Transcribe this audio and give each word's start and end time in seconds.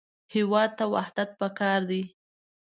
هېواد 0.33 0.69
ته 0.77 0.85
وحدت 0.93 1.29
پکار 1.39 1.79
دی 1.89 2.03